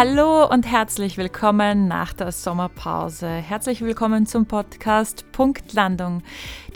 Hallo 0.00 0.48
und 0.48 0.64
herzlich 0.64 1.16
willkommen 1.18 1.88
nach 1.88 2.12
der 2.12 2.30
Sommerpause. 2.30 3.26
Herzlich 3.26 3.80
willkommen 3.80 4.26
zum 4.26 4.46
Podcast 4.46 5.24
Punktlandung. 5.32 6.22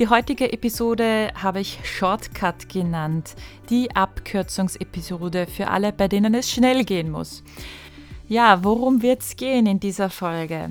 Die 0.01 0.09
heutige 0.09 0.53
Episode 0.53 1.31
habe 1.41 1.61
ich 1.61 1.79
Shortcut 1.85 2.69
genannt, 2.69 3.37
die 3.71 3.95
Abkürzungsepisode 3.95 5.47
für 5.47 5.69
alle, 5.69 5.93
bei 5.93 6.09
denen 6.09 6.35
es 6.35 6.51
schnell 6.51 6.85
gehen 6.85 7.13
muss. 7.13 7.45
Ja, 8.27 8.65
worum 8.65 9.03
wird 9.03 9.21
es 9.21 9.37
gehen 9.37 9.67
in 9.67 9.79
dieser 9.79 10.11
Folge? 10.11 10.71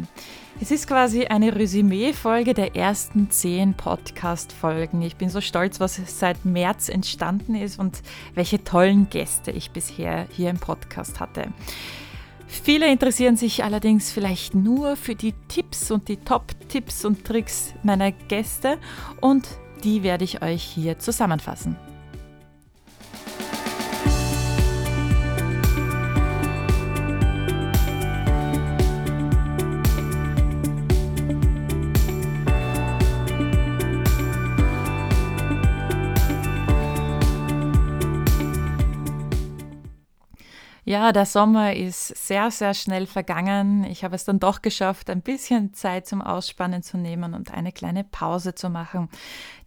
Es 0.60 0.72
ist 0.72 0.90
quasi 0.90 1.28
eine 1.28 1.56
Resümee-Folge 1.56 2.54
der 2.54 2.76
ersten 2.76 3.32
zehn 3.32 3.76
Podcast-Folgen. 3.76 5.02
Ich 5.04 5.16
bin 5.16 5.30
so 5.30 5.40
stolz, 5.40 5.80
was 5.80 6.02
seit 6.20 6.44
März 6.44 6.90
entstanden 6.90 7.56
ist 7.56 7.80
und 7.80 8.02
welche 8.34 8.62
tollen 8.62 9.10
Gäste 9.10 9.52
ich 9.52 9.72
bisher 9.72 10.28
hier 10.36 10.50
im 10.50 10.60
Podcast 10.60 11.22
hatte. 11.22 11.48
Viele 12.52 12.92
interessieren 12.92 13.38
sich 13.38 13.64
allerdings 13.64 14.12
vielleicht 14.12 14.54
nur 14.54 14.98
für 14.98 15.16
die 15.16 15.34
Tipps 15.48 15.90
und 15.90 16.10
die 16.10 16.18
Top-Tipps 16.18 17.06
und 17.06 17.24
Tricks 17.24 17.74
meiner 17.82 18.12
Gäste 18.12 18.78
und 19.22 19.48
die 19.84 20.04
werde 20.04 20.26
ich 20.26 20.44
euch 20.44 20.62
hier 20.62 21.00
zusammenfassen. 21.00 21.78
Ja, 40.92 41.14
der 41.14 41.26
Sommer 41.26 41.74
ist 41.74 42.10
sehr, 42.10 42.52
sehr 42.52 42.74
schnell 42.74 43.08
vergangen. 43.08 43.86
Ich 43.86 44.04
habe 44.04 44.14
es 44.14 44.26
dann 44.26 44.42
doch 44.42 44.62
geschafft, 44.62 45.10
ein 45.10 45.22
bisschen 45.22 45.74
Zeit 45.74 46.06
zum 46.06 46.22
Ausspannen 46.22 46.84
zu 46.84 46.98
nehmen 46.98 47.34
und 47.34 47.54
eine 47.54 47.72
kleine 47.72 48.04
Pause 48.04 48.56
zu 48.56 48.70
machen. 48.70 49.08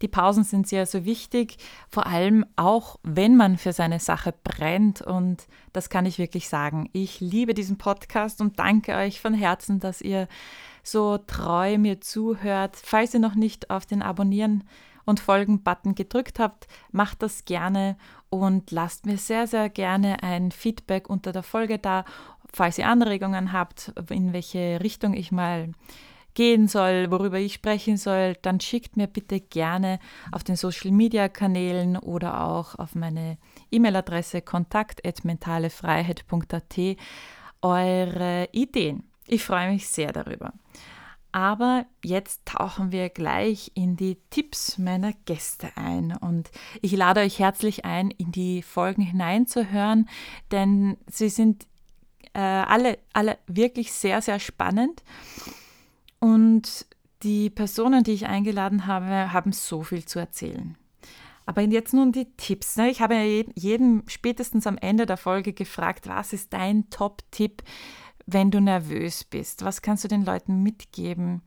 Die 0.03 0.09
Pausen 0.09 0.45
sind 0.45 0.69
sehr, 0.69 0.85
sehr 0.85 1.07
wichtig, 1.07 1.57
vor 1.89 2.07
allem 2.07 2.45
auch, 2.57 2.99
wenn 3.05 3.37
man 3.37 3.57
für 3.57 3.73
seine 3.73 4.01
Sache 4.01 4.35
brennt. 4.45 5.01
Und 5.01 5.47
das 5.73 5.89
kann 5.89 6.05
ich 6.05 6.19
wirklich 6.19 6.51
sagen. 6.51 6.91
Ich 6.93 7.21
liebe 7.21 7.55
diesen 7.55 7.79
Podcast 7.79 8.43
und 8.43 8.59
danke 8.59 8.95
euch 8.95 9.23
von 9.23 9.33
Herzen, 9.33 9.81
dass 9.81 10.03
ihr 10.03 10.29
so 10.83 11.17
treu 11.17 11.79
mir 11.79 12.03
zuhört. 12.03 12.77
Falls 12.77 13.15
ihr 13.15 13.21
noch 13.21 13.35
nicht 13.35 13.71
auf 13.71 13.87
den 13.87 14.03
Abonnieren 14.03 14.65
und 15.05 15.21
Folgen-Button 15.21 15.95
gedrückt 15.95 16.39
habt, 16.39 16.67
macht 16.93 17.23
das 17.23 17.45
gerne 17.45 17.97
und 18.31 18.71
lasst 18.71 19.07
mir 19.07 19.19
sehr, 19.19 19.47
sehr 19.47 19.69
gerne 19.69 20.23
ein 20.23 20.51
Feedback 20.51 21.09
unter 21.09 21.33
der 21.33 21.43
Folge 21.43 21.79
da, 21.79 22.05
falls 22.53 22.79
ihr 22.79 22.89
Anregungen 22.89 23.53
habt, 23.53 23.93
in 24.11 24.33
welche 24.33 24.81
Richtung 24.83 25.15
ich 25.15 25.33
mal 25.33 25.73
gehen 26.35 26.69
soll, 26.69 27.11
worüber 27.11 27.39
ich 27.39 27.55
sprechen 27.55 27.97
soll, 27.97 28.35
dann 28.43 28.61
schickt 28.61 28.97
mir 28.97 29.07
bitte 29.07 29.41
gerne 29.41 29.99
auf 30.33 30.45
den 30.45 30.57
Social 30.57 30.91
Media 30.91 31.29
Kanälen 31.29 31.97
oder 31.97 32.45
auch 32.45 32.75
auf 32.75 32.95
meine 32.95 33.39
E-Mail-Adresse 33.71 34.43
kontakt.mentalefreiheit.at 34.43 36.97
eure 37.63 38.49
Ideen. 38.53 39.05
Ich 39.27 39.43
freue 39.45 39.71
mich 39.71 39.89
sehr 39.89 40.13
darüber. 40.13 40.53
Aber 41.35 41.85
jetzt 42.05 42.47
tauchen 42.47 42.93
wir 42.93 43.09
gleich 43.09 43.73
in 43.75 43.97
die 43.97 44.19
Tipps 44.31 44.79
meiner 44.79 45.13
Gäste 45.25 45.69
ein 45.75 46.17
und 46.17 46.53
ich 46.81 46.93
lade 46.93 47.23
euch 47.23 47.41
herzlich 47.41 47.85
ein, 47.85 48.13
in 48.13 48.31
die 48.31 48.63
Folgen 48.63 49.03
hineinzuhören, 49.03 50.09
denn 50.53 50.97
sie 51.11 51.29
sind 51.29 51.67
äh, 52.35 52.39
alle, 52.39 52.99
alle 53.13 53.37
wirklich 53.49 53.93
sehr, 53.93 54.23
sehr 54.23 54.39
spannend 54.39 55.03
und 56.21 56.87
die 57.25 57.51
Personen, 57.51 58.05
die 58.05 58.13
ich 58.13 58.27
eingeladen 58.27 58.87
habe, 58.87 59.33
haben 59.33 59.51
so 59.51 59.83
viel 59.83 60.05
zu 60.05 60.21
erzählen. 60.21 60.77
Aber 61.47 61.63
jetzt 61.63 61.93
nun 61.93 62.13
die 62.13 62.27
Tipps. 62.37 62.77
Ich 62.79 63.01
habe 63.01 63.17
jeden 63.55 64.09
spätestens 64.09 64.69
am 64.69 64.79
Ende 64.79 65.05
der 65.05 65.17
Folge 65.17 65.53
gefragt, 65.53 66.07
was 66.07 66.33
ist 66.33 66.53
dein 66.53 66.89
Top-Tipp? 66.91 67.65
Wenn 68.27 68.51
du 68.51 68.61
nervös 68.61 69.25
bist? 69.25 69.65
Was 69.65 69.83
kannst 69.83 70.05
du 70.05 70.09
den 70.09 70.25
Leuten 70.25 70.63
mitgeben, 70.63 71.43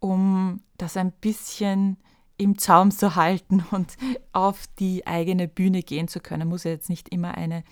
um 0.00 0.60
das 0.78 0.96
ein 0.96 1.12
bisschen 1.12 1.96
im 2.36 2.58
Zaum 2.58 2.90
zu 2.90 3.16
halten 3.16 3.64
und 3.70 3.96
auf 4.32 4.66
die 4.78 5.06
eigene 5.06 5.48
Bühne 5.48 5.82
gehen 5.82 6.08
zu 6.08 6.20
können? 6.20 6.48
Muss 6.48 6.64
ja 6.64 6.70
jetzt 6.72 6.90
nicht 6.90 7.08
immer 7.08 7.36
eine 7.36 7.64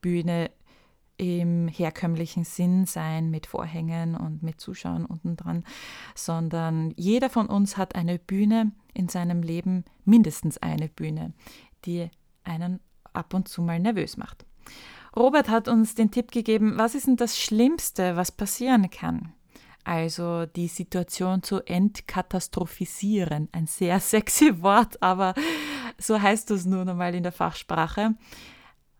Bühne 0.00 0.50
im 1.18 1.68
herkömmlichen 1.68 2.44
Sinn 2.44 2.86
sein 2.86 3.30
mit 3.30 3.46
Vorhängen 3.46 4.16
und 4.16 4.42
mit 4.42 4.60
Zuschauern 4.60 5.04
unten 5.04 5.36
dran, 5.36 5.64
sondern 6.14 6.92
jeder 6.96 7.30
von 7.30 7.46
uns 7.46 7.76
hat 7.76 7.94
eine 7.94 8.18
Bühne 8.18 8.72
in 8.92 9.08
seinem 9.08 9.42
Leben, 9.42 9.84
mindestens 10.04 10.58
eine 10.58 10.88
Bühne, 10.88 11.32
die 11.84 12.10
einen 12.42 12.80
ab 13.12 13.34
und 13.34 13.46
zu 13.46 13.62
mal 13.62 13.78
nervös 13.78 14.16
macht. 14.16 14.44
Robert 15.14 15.48
hat 15.48 15.68
uns 15.68 15.94
den 15.94 16.10
Tipp 16.10 16.30
gegeben, 16.30 16.78
was 16.78 16.94
ist 16.94 17.06
denn 17.06 17.16
das 17.16 17.38
Schlimmste, 17.38 18.16
was 18.16 18.32
passieren 18.32 18.90
kann? 18.90 19.32
Also 19.84 20.46
die 20.46 20.68
Situation 20.68 21.42
zu 21.42 21.60
entkatastrophisieren. 21.60 23.48
Ein 23.52 23.66
sehr 23.66 24.00
sexy 24.00 24.62
Wort, 24.62 25.02
aber 25.02 25.34
so 25.98 26.20
heißt 26.20 26.50
es 26.52 26.64
nur 26.64 26.84
nochmal 26.84 27.14
in 27.14 27.22
der 27.22 27.32
Fachsprache. 27.32 28.14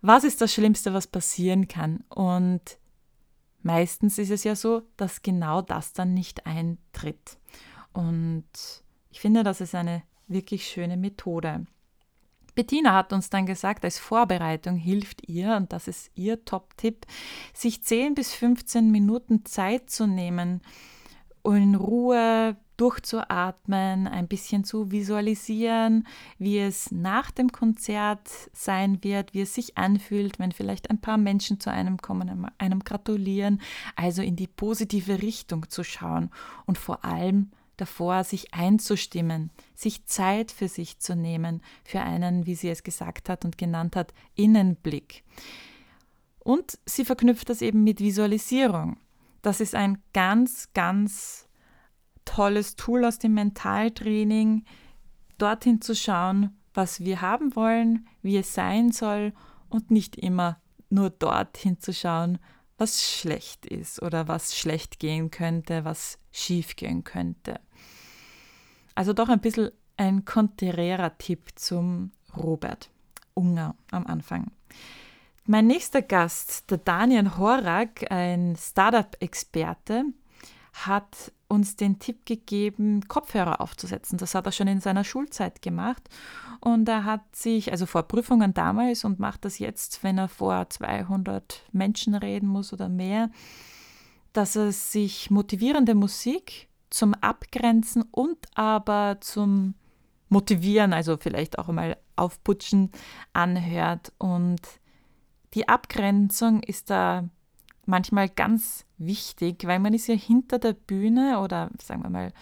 Was 0.01 0.25
ist 0.25 0.41
das 0.41 0.53
Schlimmste, 0.53 0.93
was 0.93 1.07
passieren 1.07 1.69
kann? 1.69 2.05
Und 2.09 2.79
meistens 3.63 4.19
ist 4.19 4.31
es 4.31 4.45
ja 4.45 4.57
so, 4.57 4.83
dass 4.97 5.23
genau 5.23 5.63
das 5.63 5.93
dann 5.93 6.13
nicht 6.13 6.45
eintritt. 6.47 7.39
Und 7.93 8.45
ich 9.11 9.21
finde, 9.21 9.45
das 9.45 9.61
ist 9.61 9.75
eine 9.75 10.03
wirklich 10.27 10.67
schöne 10.67 10.97
Methode. 10.97 11.67
Bettina 12.55 12.95
hat 12.95 13.13
uns 13.13 13.31
dann 13.31 13.47
gesagt, 13.47 13.85
als 13.85 13.99
Vorbereitung 13.99 14.77
hilft 14.77 15.29
ihr, 15.29 15.57
und 15.57 15.73
das 15.73 15.89
ist 15.89 16.11
ihr 16.15 16.45
Top-Tipp, 16.45 17.07
sich 17.55 17.83
10 17.83 18.15
bis 18.15 18.35
15 18.35 18.91
Minuten 18.91 19.45
Zeit 19.45 19.91
zu 19.91 20.07
nehmen, 20.07 20.61
in 21.45 21.75
Ruhe 21.75 22.57
durchzuatmen, 22.77 24.09
ein 24.09 24.29
bisschen 24.29 24.65
zu 24.65 24.91
visualisieren, 24.91 26.07
wie 26.39 26.59
es 26.59 26.91
nach 26.91 27.31
dem 27.31 27.53
Konzert 27.53 28.29
sein 28.53 29.05
wird, 29.05 29.35
wie 29.35 29.43
es 29.43 29.55
sich 29.55 29.79
anfühlt, 29.79 30.39
wenn 30.39 30.53
vielleicht 30.53 30.91
ein 30.91 31.01
paar 31.01 31.19
Menschen 31.19 31.61
zu 31.61 31.71
einem 31.71 31.99
kommen, 31.99 32.49
einem 32.59 32.81
gratulieren, 32.81 33.61
also 33.95 34.23
in 34.23 34.37
die 34.37 34.47
positive 34.47 35.23
Richtung 35.23 35.69
zu 35.69 35.85
schauen 35.85 36.31
und 36.67 36.79
vor 36.79 37.05
allem 37.05 37.51
davor, 37.83 38.25
sich 38.25 38.55
einzustimmen, 38.55 39.51
sich 39.75 40.07
Zeit 40.07 40.53
für 40.53 40.69
sich 40.69 40.99
zu 40.99 41.17
nehmen, 41.17 41.63
für 41.85 42.01
einen, 42.01 42.47
wie 42.47 42.55
sie 42.55 42.71
es 42.71 42.83
gesagt 42.83 43.29
hat 43.29 43.45
und 43.45 43.59
genannt 43.59 43.97
hat, 43.97 44.15
Innenblick. 44.35 45.25
Und 46.39 46.79
sie 46.87 47.05
verknüpft 47.05 47.49
das 47.49 47.63
eben 47.63 47.85
mit 47.85 48.01
Visualisierung. 48.01 48.97
Das 49.43 49.61
ist 49.61 49.75
ein 49.75 49.99
ganz, 50.13 50.69
ganz 50.75 51.49
tolles 52.25 52.77
Tool 52.77 53.05
aus 53.05 53.19
dem 53.19 53.35
Mentaltraining, 53.35 54.65
dorthin 55.39 55.81
zu 55.81 55.95
schauen, 55.95 56.57
was 56.75 57.01
wir 57.01 57.21
haben 57.21 57.55
wollen, 57.57 58.07
wie 58.23 58.37
es 58.37 58.55
sein 58.55 58.93
soll 58.93 59.33
und 59.69 59.91
nicht 59.91 60.17
immer 60.17 60.61
nur 60.89 61.11
dorthin 61.11 61.81
zu 61.81 61.93
schauen, 61.93 62.39
was 62.79 63.03
schlecht 63.03 63.67
ist 63.67 64.03
oder 64.03 64.29
was 64.29 64.57
schlecht 64.57 64.99
gehen 64.99 65.31
könnte, 65.31 65.85
was 65.85 66.19
schief 66.33 66.77
gehen 66.77 67.05
könnte. 67.05 67.61
Also 68.95 69.13
doch 69.13 69.29
ein 69.29 69.41
bisschen 69.41 69.71
ein 69.97 70.25
konträrer 70.25 71.17
Tipp 71.19 71.51
zum 71.55 72.13
Robert 72.37 72.91
Unger 73.35 73.75
am 73.91 74.07
Anfang. 74.07 74.51
Mein 75.47 75.67
nächster 75.67 76.03
Gast, 76.03 76.71
der 76.71 76.79
Daniel 76.79 77.37
Horak, 77.37 78.11
ein 78.11 78.57
Startup-Experte, 78.57 80.05
hat 80.73 81.33
uns 81.49 81.77
den 81.77 81.99
Tipp 81.99 82.25
gegeben, 82.25 83.07
Kopfhörer 83.09 83.61
aufzusetzen. 83.61 84.19
Das 84.19 84.35
hat 84.35 84.47
er 84.47 84.53
schon 84.53 84.69
in 84.69 84.81
seiner 84.81 85.05
Schulzeit 85.05 85.61
gemacht. 85.61 86.09
Und 86.61 86.89
er 86.89 87.05
hat 87.05 87.37
sich, 87.37 87.73
also 87.73 87.87
vor 87.87 88.05
Prüfungen 88.05 88.55
damals 88.55 89.05
und 89.05 89.19
macht 89.19 89.45
das 89.45 89.59
jetzt, 89.59 90.03
wenn 90.03 90.17
er 90.17 90.29
vor 90.29 90.71
200 90.71 91.65
Menschen 91.73 92.15
reden 92.15 92.47
muss 92.49 92.73
oder 92.73 92.89
mehr, 92.89 93.31
dass 94.33 94.57
er 94.57 94.73
sich 94.73 95.31
motivierende 95.31 95.95
Musik 95.95 96.69
zum 96.93 97.15
Abgrenzen 97.15 98.03
und 98.11 98.39
aber 98.55 99.19
zum 99.21 99.75
Motivieren, 100.29 100.93
also 100.93 101.17
vielleicht 101.17 101.59
auch 101.59 101.69
einmal 101.69 101.97
aufputschen, 102.17 102.91
anhört. 103.33 104.13
Und 104.19 104.61
die 105.55 105.69
Abgrenzung 105.69 106.63
ist 106.63 106.91
da 106.91 107.29
manchmal 107.85 108.29
ganz 108.29 108.87
wichtig, 108.99 109.67
weil 109.67 109.79
man 109.79 109.95
ist 109.95 110.07
ja 110.07 110.15
hinter 110.15 110.59
der 110.59 110.73
Bühne 110.73 111.41
oder 111.41 111.71
sagen 111.83 112.03
wir 112.03 112.11
mal 112.11 112.33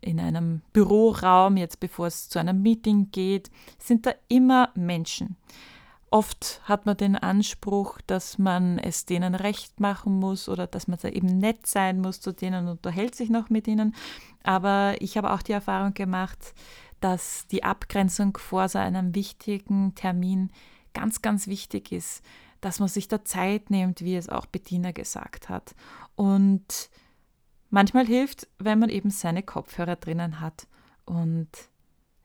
in 0.00 0.20
einem 0.20 0.60
Büroraum, 0.72 1.56
jetzt 1.56 1.80
bevor 1.80 2.08
es 2.08 2.28
zu 2.28 2.38
einem 2.38 2.62
Meeting 2.62 3.10
geht, 3.10 3.50
sind 3.78 4.06
da 4.06 4.12
immer 4.28 4.70
Menschen. 4.74 5.36
Oft 6.14 6.60
hat 6.62 6.86
man 6.86 6.96
den 6.96 7.16
Anspruch, 7.16 8.00
dass 8.06 8.38
man 8.38 8.78
es 8.78 9.04
denen 9.04 9.34
recht 9.34 9.80
machen 9.80 10.20
muss 10.20 10.48
oder 10.48 10.68
dass 10.68 10.86
man 10.86 10.96
da 11.02 11.08
eben 11.08 11.38
nett 11.38 11.66
sein 11.66 12.00
muss 12.00 12.20
zu 12.20 12.30
denen 12.30 12.68
und 12.68 12.76
unterhält 12.76 13.16
sich 13.16 13.30
noch 13.30 13.50
mit 13.50 13.66
ihnen. 13.66 13.96
Aber 14.44 14.94
ich 15.00 15.16
habe 15.16 15.32
auch 15.32 15.42
die 15.42 15.50
Erfahrung 15.50 15.92
gemacht, 15.92 16.54
dass 17.00 17.48
die 17.48 17.64
Abgrenzung 17.64 18.36
vor 18.36 18.68
so 18.68 18.78
einem 18.78 19.16
wichtigen 19.16 19.96
Termin 19.96 20.52
ganz, 20.92 21.20
ganz 21.20 21.48
wichtig 21.48 21.90
ist, 21.90 22.22
dass 22.60 22.78
man 22.78 22.88
sich 22.88 23.08
da 23.08 23.24
Zeit 23.24 23.70
nimmt, 23.70 24.00
wie 24.02 24.14
es 24.14 24.28
auch 24.28 24.46
Bettina 24.46 24.92
gesagt 24.92 25.48
hat. 25.48 25.74
Und 26.14 26.90
manchmal 27.70 28.06
hilft, 28.06 28.46
wenn 28.60 28.78
man 28.78 28.88
eben 28.88 29.10
seine 29.10 29.42
Kopfhörer 29.42 29.96
drinnen 29.96 30.38
hat 30.38 30.68
und 31.06 31.48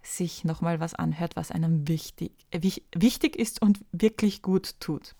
sich 0.01 0.43
nochmal 0.43 0.79
was 0.79 0.93
anhört, 0.93 1.35
was 1.35 1.51
einem 1.51 1.87
wichtig, 1.87 2.31
wichtig 2.95 3.35
ist 3.35 3.61
und 3.61 3.79
wirklich 3.91 4.41
gut 4.41 4.79
tut. 4.79 5.15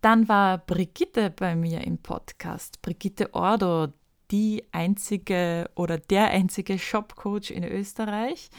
Dann 0.00 0.28
war 0.28 0.58
Brigitte 0.58 1.30
bei 1.30 1.56
mir 1.56 1.82
im 1.82 1.98
Podcast, 1.98 2.82
Brigitte 2.82 3.34
Ordo, 3.34 3.88
die 4.30 4.64
einzige 4.72 5.70
oder 5.74 5.98
der 5.98 6.28
einzige 6.28 6.78
Shopcoach 6.78 7.50
in 7.50 7.64
Österreich. 7.64 8.50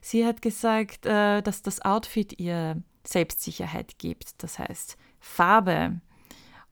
Sie 0.00 0.24
hat 0.24 0.42
gesagt, 0.42 1.06
äh, 1.06 1.42
dass 1.42 1.62
das 1.62 1.84
Outfit 1.84 2.40
ihr 2.40 2.82
Selbstsicherheit 3.04 3.98
gibt. 3.98 4.42
Das 4.42 4.58
heißt, 4.58 4.96
Farbe, 5.20 6.00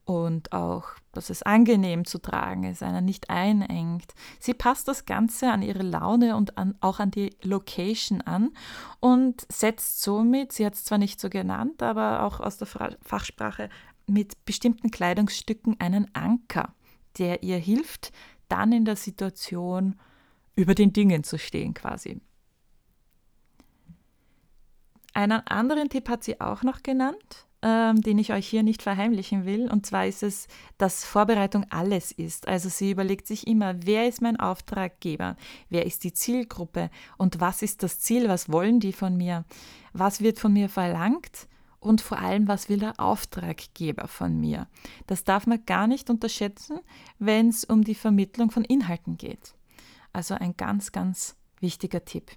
und 0.07 0.53
auch, 0.53 0.85
dass 1.13 1.31
es 1.31 1.43
angenehm 1.43 2.05
zu 2.05 2.19
tragen 2.19 2.63
ist, 2.63 2.83
einer 2.83 3.01
nicht 3.01 3.29
einengt. 3.29 4.15
Sie 4.39 4.55
passt 4.55 4.87
das 4.87 5.05
Ganze 5.05 5.51
an 5.51 5.63
ihre 5.63 5.83
Laune 5.83 6.37
und 6.37 6.57
an, 6.57 6.77
auch 6.81 7.01
an 7.01 7.11
die 7.11 7.37
Location 7.43 8.21
an 8.23 8.53
und 9.01 9.45
setzt 9.53 10.01
somit, 10.01 10.53
sie 10.53 10.65
hat 10.65 10.75
es 10.75 10.85
zwar 10.85 10.99
nicht 10.99 11.21
so 11.21 11.29
genannt, 11.29 11.83
aber 11.83 12.23
auch 12.23 12.39
aus 12.39 12.57
der 12.57 12.69
Fachsprache, 12.69 13.69
mit 14.07 14.45
bestimmten 14.45 14.93
Kleidungsstücken 14.93 15.81
einen 15.81 16.09
Anker, 16.15 16.73
der 17.19 17.43
ihr 17.43 17.59
hilft, 17.59 18.13
dann 18.49 18.71
in 18.71 18.85
der 18.85 18.97
Situation 18.97 19.99
über 20.55 20.77
den 20.77 20.93
Dingen 20.93 21.25
zu 21.25 21.37
stehen 21.37 21.75
quasi. 21.75 22.21
Einen 25.15 25.45
anderen 25.49 25.89
Tipp 25.89 26.09
hat 26.09 26.23
sie 26.23 26.41
auch 26.41 26.63
noch 26.63 26.85
genannt 26.85 27.46
ähm, 27.63 28.01
den 28.03 28.19
ich 28.19 28.33
euch 28.33 28.47
hier 28.47 28.63
nicht 28.63 28.83
verheimlichen 28.83 29.45
will. 29.45 29.71
Und 29.71 29.87
zwar 29.87 30.07
ist 30.07 30.23
es, 30.23 30.49
dass 30.79 31.05
Vorbereitung 31.05 31.65
alles 31.71 32.13
ist. 32.13 32.49
Also 32.49 32.69
sie 32.69 32.91
überlegt 32.91 33.27
sich 33.27 33.47
immer, 33.47 33.75
wer 33.85 34.09
ist 34.09 34.23
mein 34.23 34.39
Auftraggeber, 34.39 35.37
wer 35.69 35.87
ist 35.87 36.05
die 36.05 36.13
Zielgruppe 36.13 36.91
und 37.17 37.41
was 37.41 37.63
ist 37.63 37.83
das 37.83 37.99
Ziel, 37.99 38.29
was 38.29 38.51
wollen 38.51 38.81
die 38.81 38.93
von 38.93 39.17
mir, 39.17 39.45
was 39.93 40.21
wird 40.21 40.39
von 40.39 40.53
mir 40.53 40.69
verlangt 40.69 41.49
und 41.81 42.01
vor 42.01 42.19
allem, 42.19 42.49
was 42.49 42.69
will 42.69 42.79
der 42.79 42.99
Auftraggeber 42.99 44.09
von 44.09 44.39
mir. 44.41 44.67
Das 45.07 45.25
darf 45.25 45.47
man 45.47 45.65
gar 45.67 45.87
nicht 45.87 46.11
unterschätzen, 46.11 46.81
wenn 47.19 47.49
es 47.49 47.65
um 47.65 47.85
die 47.85 47.95
Vermittlung 47.95 48.51
von 48.51 48.65
Inhalten 48.65 49.17
geht. 49.17 49.55
Also 50.13 50.35
ein 50.35 50.57
ganz, 50.57 50.93
ganz 50.93 51.37
wichtiger 51.61 52.05
Tipp. 52.05 52.31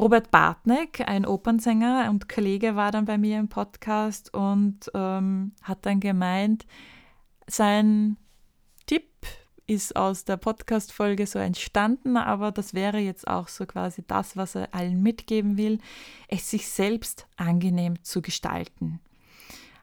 Robert 0.00 0.30
Bartneck, 0.30 1.06
ein 1.06 1.26
Opernsänger 1.26 2.08
und 2.08 2.26
Kollege, 2.26 2.74
war 2.74 2.90
dann 2.90 3.04
bei 3.04 3.18
mir 3.18 3.38
im 3.38 3.50
Podcast 3.50 4.32
und 4.32 4.90
ähm, 4.94 5.52
hat 5.60 5.84
dann 5.84 6.00
gemeint, 6.00 6.64
sein 7.46 8.16
Tipp 8.86 9.10
ist 9.66 9.96
aus 9.96 10.24
der 10.24 10.38
Podcast-Folge 10.38 11.26
so 11.26 11.38
entstanden, 11.38 12.16
aber 12.16 12.50
das 12.50 12.72
wäre 12.72 12.98
jetzt 12.98 13.28
auch 13.28 13.48
so 13.48 13.66
quasi 13.66 14.02
das, 14.06 14.38
was 14.38 14.54
er 14.54 14.74
allen 14.74 15.02
mitgeben 15.02 15.58
will, 15.58 15.80
es 16.28 16.48
sich 16.48 16.66
selbst 16.66 17.26
angenehm 17.36 18.02
zu 18.02 18.22
gestalten. 18.22 19.00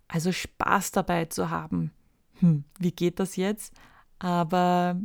Also 0.07 0.31
Spaß 0.31 0.93
dabei 0.93 1.25
zu 1.25 1.51
haben. 1.51 1.91
Hm, 2.39 2.63
wie 2.79 2.91
geht 2.91 3.19
das 3.19 3.35
jetzt? 3.35 3.71
Aber 4.17 4.99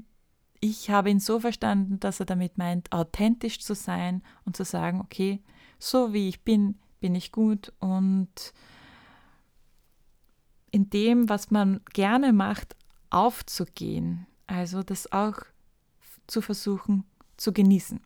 ich 0.65 0.91
habe 0.91 1.11
ihn 1.11 1.19
so 1.19 1.41
verstanden, 1.41 1.99
dass 1.99 2.21
er 2.21 2.27
damit 2.27 2.57
meint, 2.57 2.93
authentisch 2.93 3.59
zu 3.59 3.75
sein 3.75 4.23
und 4.45 4.57
zu 4.57 4.65
sagen, 4.65 5.01
okay, 5.01 5.43
so 5.81 6.13
wie 6.13 6.29
ich 6.29 6.43
bin, 6.45 6.79
bin 7.01 7.17
ich 7.17 7.33
gut 7.33 7.73
und 7.81 8.55
in 10.71 10.89
dem, 10.89 11.29
was 11.29 11.51
man 11.51 11.81
gerne 11.93 12.33
macht, 12.33 12.77
aufzugehen. 13.11 14.29
Also 14.47 14.85
das 14.85 15.11
auch 15.11 15.35
zu 16.29 16.41
versuchen 16.41 17.05
zu 17.37 17.53
genießen. 17.53 18.01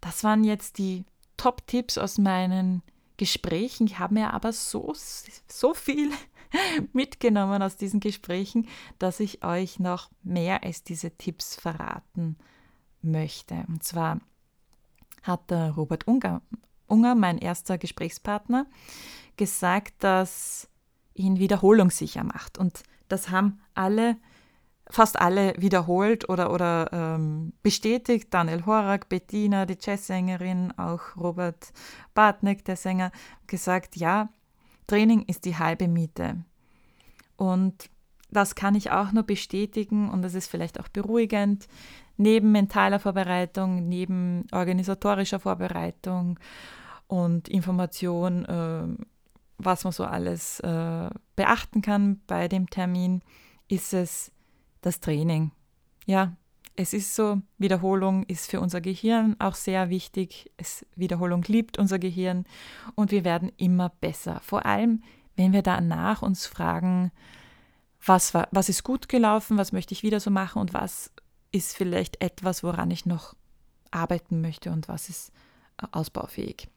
Das 0.00 0.24
waren 0.24 0.44
jetzt 0.44 0.78
die 0.78 1.04
Top-Tipps 1.36 1.98
aus 1.98 2.16
meinen 2.16 2.82
Gesprächen. 3.18 3.86
Ich 3.86 3.98
habe 3.98 4.14
mir 4.14 4.32
aber 4.32 4.54
so, 4.54 4.94
so 5.46 5.74
viel 5.74 6.10
mitgenommen 6.92 7.62
aus 7.62 7.76
diesen 7.76 8.00
Gesprächen, 8.00 8.68
dass 8.98 9.20
ich 9.20 9.44
euch 9.44 9.78
noch 9.78 10.10
mehr 10.22 10.62
als 10.64 10.82
diese 10.82 11.10
Tipps 11.10 11.56
verraten 11.56 12.36
möchte. 13.02 13.64
Und 13.68 13.82
zwar 13.82 14.20
hat 15.22 15.50
der 15.50 15.72
Robert 15.72 16.06
Unger, 16.06 16.42
Unger, 16.86 17.14
mein 17.14 17.38
erster 17.38 17.78
Gesprächspartner, 17.78 18.66
gesagt, 19.36 20.02
dass 20.02 20.68
ihn 21.14 21.38
Wiederholung 21.38 21.90
sicher 21.90 22.24
macht. 22.24 22.58
Und 22.58 22.82
das 23.08 23.30
haben 23.30 23.60
alle, 23.74 24.16
fast 24.88 25.20
alle 25.20 25.54
wiederholt 25.58 26.28
oder, 26.28 26.52
oder 26.52 26.90
ähm, 26.92 27.52
bestätigt. 27.62 28.32
Daniel 28.32 28.64
Horak, 28.64 29.08
Bettina, 29.08 29.66
die 29.66 29.76
Jazzsängerin, 29.80 30.72
auch 30.78 31.16
Robert 31.16 31.72
Bartneck, 32.14 32.64
der 32.64 32.76
Sänger, 32.76 33.12
gesagt, 33.46 33.96
ja, 33.96 34.28
Training 34.88 35.22
ist 35.22 35.44
die 35.44 35.56
halbe 35.56 35.86
Miete. 35.86 36.42
Und 37.36 37.88
das 38.30 38.56
kann 38.56 38.74
ich 38.74 38.90
auch 38.90 39.12
nur 39.12 39.22
bestätigen 39.22 40.10
und 40.10 40.22
das 40.22 40.34
ist 40.34 40.48
vielleicht 40.48 40.80
auch 40.80 40.88
beruhigend. 40.88 41.68
Neben 42.16 42.50
mentaler 42.50 42.98
Vorbereitung, 42.98 43.88
neben 43.88 44.46
organisatorischer 44.50 45.38
Vorbereitung 45.38 46.38
und 47.06 47.48
Information, 47.48 48.44
äh, 48.44 49.04
was 49.58 49.84
man 49.84 49.92
so 49.92 50.04
alles 50.04 50.60
äh, 50.60 51.10
beachten 51.36 51.80
kann 51.80 52.20
bei 52.26 52.48
dem 52.48 52.68
Termin, 52.68 53.22
ist 53.68 53.94
es 53.94 54.32
das 54.80 55.00
Training. 55.00 55.52
Ja, 56.06 56.36
es 56.80 56.92
ist 56.92 57.16
so, 57.16 57.42
Wiederholung 57.58 58.22
ist 58.22 58.48
für 58.48 58.60
unser 58.60 58.80
Gehirn 58.80 59.34
auch 59.40 59.56
sehr 59.56 59.90
wichtig. 59.90 60.52
Es, 60.56 60.86
Wiederholung 60.94 61.42
liebt 61.42 61.76
unser 61.76 61.98
Gehirn 61.98 62.44
und 62.94 63.10
wir 63.10 63.24
werden 63.24 63.50
immer 63.56 63.88
besser. 64.00 64.40
Vor 64.44 64.64
allem, 64.64 65.02
wenn 65.34 65.52
wir 65.52 65.62
danach 65.62 66.22
uns 66.22 66.46
fragen, 66.46 67.10
was, 68.06 68.32
war, 68.32 68.46
was 68.52 68.68
ist 68.68 68.84
gut 68.84 69.08
gelaufen, 69.08 69.58
was 69.58 69.72
möchte 69.72 69.92
ich 69.92 70.04
wieder 70.04 70.20
so 70.20 70.30
machen 70.30 70.60
und 70.60 70.72
was 70.72 71.10
ist 71.50 71.76
vielleicht 71.76 72.22
etwas, 72.22 72.62
woran 72.62 72.92
ich 72.92 73.06
noch 73.06 73.34
arbeiten 73.90 74.40
möchte 74.40 74.70
und 74.70 74.86
was 74.86 75.08
ist 75.08 75.32
äh, 75.82 75.86
ausbaufähig. 75.90 76.68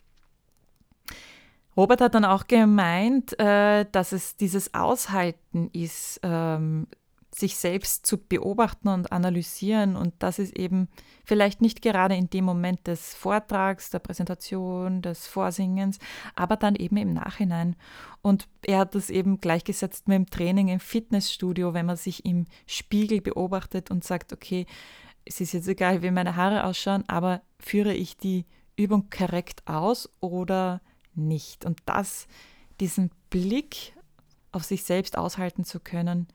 Robert 1.77 2.01
hat 2.01 2.15
dann 2.15 2.25
auch 2.25 2.47
gemeint, 2.47 3.39
äh, 3.39 3.85
dass 3.91 4.13
es 4.13 4.35
dieses 4.35 4.73
Aushalten 4.73 5.69
ist, 5.73 6.19
ähm, 6.23 6.87
sich 7.33 7.55
selbst 7.55 8.05
zu 8.05 8.17
beobachten 8.17 8.89
und 8.89 9.11
analysieren. 9.11 9.95
Und 9.95 10.13
das 10.19 10.37
ist 10.37 10.57
eben 10.57 10.89
vielleicht 11.23 11.61
nicht 11.61 11.81
gerade 11.81 12.15
in 12.15 12.29
dem 12.29 12.43
Moment 12.43 12.85
des 12.87 13.13
Vortrags, 13.13 13.89
der 13.89 13.99
Präsentation, 13.99 15.01
des 15.01 15.27
Vorsingens, 15.27 15.97
aber 16.35 16.57
dann 16.57 16.75
eben 16.75 16.97
im 16.97 17.13
Nachhinein. 17.13 17.75
Und 18.21 18.47
er 18.63 18.79
hat 18.79 18.95
das 18.95 19.09
eben 19.09 19.39
gleichgesetzt 19.39 20.07
mit 20.07 20.15
dem 20.15 20.29
Training 20.29 20.67
im 20.67 20.79
Fitnessstudio, 20.79 21.73
wenn 21.73 21.85
man 21.85 21.95
sich 21.95 22.25
im 22.25 22.45
Spiegel 22.65 23.21
beobachtet 23.21 23.91
und 23.91 24.03
sagt, 24.03 24.33
okay, 24.33 24.65
es 25.23 25.39
ist 25.39 25.53
jetzt 25.53 25.67
egal, 25.67 26.01
wie 26.01 26.11
meine 26.11 26.35
Haare 26.35 26.65
ausschauen, 26.65 27.03
aber 27.07 27.41
führe 27.59 27.93
ich 27.93 28.17
die 28.17 28.45
Übung 28.75 29.09
korrekt 29.09 29.67
aus 29.67 30.09
oder 30.19 30.81
nicht? 31.13 31.65
Und 31.65 31.79
das, 31.85 32.27
diesen 32.79 33.11
Blick 33.29 33.93
auf 34.51 34.63
sich 34.63 34.83
selbst 34.83 35.17
aushalten 35.17 35.63
zu 35.63 35.79
können, 35.79 36.27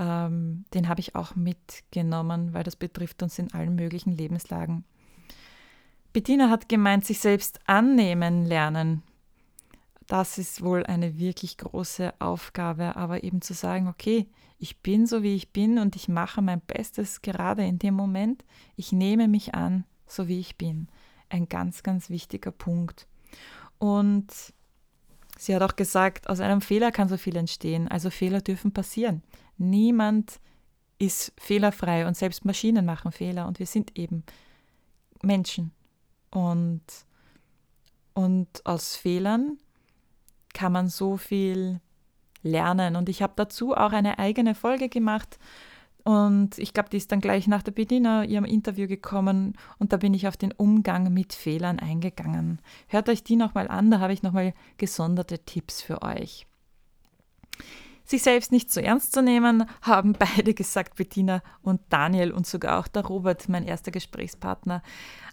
ähm, 0.00 0.64
den 0.72 0.88
habe 0.88 1.00
ich 1.00 1.14
auch 1.14 1.36
mitgenommen, 1.36 2.54
weil 2.54 2.64
das 2.64 2.74
betrifft 2.74 3.22
uns 3.22 3.38
in 3.38 3.52
allen 3.52 3.74
möglichen 3.74 4.16
Lebenslagen. 4.16 4.84
Bettina 6.14 6.48
hat 6.48 6.68
gemeint, 6.68 7.04
sich 7.04 7.20
selbst 7.20 7.60
annehmen 7.66 8.46
lernen. 8.46 9.02
Das 10.06 10.38
ist 10.38 10.62
wohl 10.62 10.84
eine 10.86 11.18
wirklich 11.18 11.58
große 11.58 12.14
Aufgabe, 12.18 12.96
aber 12.96 13.22
eben 13.22 13.42
zu 13.42 13.52
sagen, 13.52 13.86
okay, 13.86 14.26
ich 14.58 14.78
bin 14.78 15.06
so, 15.06 15.22
wie 15.22 15.36
ich 15.36 15.52
bin 15.52 15.78
und 15.78 15.94
ich 15.94 16.08
mache 16.08 16.42
mein 16.42 16.60
Bestes 16.60 17.22
gerade 17.22 17.64
in 17.64 17.78
dem 17.78 17.94
Moment. 17.94 18.44
Ich 18.76 18.92
nehme 18.92 19.28
mich 19.28 19.54
an, 19.54 19.84
so 20.06 20.26
wie 20.26 20.40
ich 20.40 20.56
bin. 20.56 20.88
Ein 21.28 21.48
ganz, 21.48 21.82
ganz 21.82 22.10
wichtiger 22.10 22.50
Punkt. 22.50 23.06
Und 23.78 24.26
sie 25.40 25.54
hat 25.54 25.62
auch 25.62 25.74
gesagt, 25.74 26.28
aus 26.28 26.40
einem 26.40 26.60
Fehler 26.60 26.92
kann 26.92 27.08
so 27.08 27.16
viel 27.16 27.36
entstehen. 27.36 27.88
Also 27.88 28.10
Fehler 28.10 28.42
dürfen 28.42 28.72
passieren. 28.72 29.22
Niemand 29.56 30.38
ist 30.98 31.32
fehlerfrei 31.38 32.06
und 32.06 32.16
selbst 32.16 32.44
Maschinen 32.44 32.84
machen 32.84 33.10
Fehler 33.10 33.48
und 33.48 33.58
wir 33.58 33.66
sind 33.66 33.96
eben 33.98 34.22
Menschen. 35.22 35.72
Und, 36.30 36.82
und 38.12 38.48
aus 38.64 38.96
Fehlern 38.96 39.58
kann 40.52 40.72
man 40.72 40.88
so 40.88 41.16
viel 41.16 41.80
lernen. 42.42 42.96
Und 42.96 43.08
ich 43.08 43.22
habe 43.22 43.32
dazu 43.36 43.74
auch 43.74 43.92
eine 43.92 44.18
eigene 44.18 44.54
Folge 44.54 44.90
gemacht. 44.90 45.38
Und 46.04 46.58
ich 46.58 46.72
glaube, 46.72 46.88
die 46.88 46.96
ist 46.96 47.12
dann 47.12 47.20
gleich 47.20 47.46
nach 47.46 47.62
der 47.62 47.72
Bediener 47.72 48.24
ihrem 48.24 48.44
Interview 48.44 48.86
gekommen 48.86 49.54
und 49.78 49.92
da 49.92 49.96
bin 49.96 50.14
ich 50.14 50.26
auf 50.26 50.36
den 50.36 50.52
Umgang 50.52 51.12
mit 51.12 51.32
Fehlern 51.32 51.78
eingegangen. 51.78 52.60
Hört 52.88 53.08
euch 53.08 53.22
die 53.22 53.36
nochmal 53.36 53.68
an, 53.68 53.90
da 53.90 54.00
habe 54.00 54.12
ich 54.12 54.22
nochmal 54.22 54.54
gesonderte 54.78 55.38
Tipps 55.40 55.82
für 55.82 56.02
euch. 56.02 56.46
Sich 58.04 58.24
selbst 58.24 58.50
nicht 58.50 58.72
so 58.72 58.80
ernst 58.80 59.12
zu 59.12 59.22
nehmen, 59.22 59.66
haben 59.82 60.14
beide 60.18 60.52
gesagt, 60.52 60.96
Bettina 60.96 61.42
und 61.62 61.80
Daniel 61.90 62.32
und 62.32 62.44
sogar 62.46 62.80
auch 62.80 62.88
der 62.88 63.06
Robert, 63.06 63.48
mein 63.48 63.64
erster 63.64 63.92
Gesprächspartner. 63.92 64.82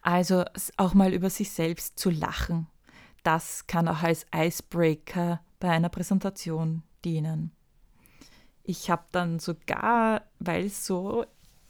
Also 0.04 0.44
auch 0.78 0.94
mal 0.94 1.12
über 1.12 1.32
sich 1.32 1.52
selbst 1.52 1.98
zu 1.98 2.12
lachen. 2.12 2.68
Das 3.24 3.66
kann 3.66 3.88
auch 3.88 4.04
als 4.04 4.28
Icebreaker 4.34 5.42
bei 5.60 5.70
einer 5.70 5.90
Präsentation 5.90 6.84
dienen. 7.04 7.52
Ich 8.68 8.90
habe 8.92 9.06
dann 9.12 9.40
sogar, 9.40 10.22
weil 10.40 10.70
so 10.70 11.26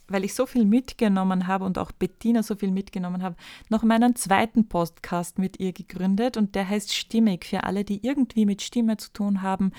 weil 0.08 0.24
ich 0.24 0.34
so 0.34 0.46
viel 0.46 0.64
mitgenommen 0.64 1.46
habe 1.46 1.64
und 1.64 1.78
auch 1.78 1.92
Bettina 1.92 2.42
so 2.42 2.56
viel 2.56 2.70
mitgenommen 2.70 3.22
habe, 3.22 3.36
noch 3.68 3.82
meinen 3.82 4.16
zweiten 4.16 4.66
Podcast 4.66 5.38
mit 5.38 5.60
ihr 5.60 5.72
gegründet 5.72 6.36
und 6.36 6.54
der 6.54 6.68
heißt 6.68 6.94
Stimmig 6.94 7.44
für 7.44 7.64
alle, 7.64 7.84
die 7.84 8.04
irgendwie 8.04 8.46
mit 8.46 8.62
Stimme 8.62 8.96
zu 8.96 9.12
tun 9.12 9.42
haben. 9.42 9.72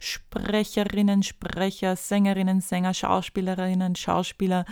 Sprecherinnen, 0.00 1.22
Sprecher, 1.22 1.94
Sängerinnen, 1.94 2.60
Sänger, 2.60 2.94
Schauspielerinnen, 2.94 3.94
Schauspieler, 3.94 4.64